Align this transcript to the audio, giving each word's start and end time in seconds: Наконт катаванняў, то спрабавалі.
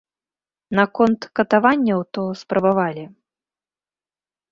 Наконт 0.77 1.21
катаванняў, 1.39 1.99
то 2.19 2.23
спрабавалі. 2.41 3.03